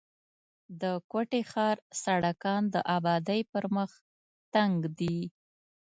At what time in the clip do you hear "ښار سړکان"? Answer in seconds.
1.51-2.61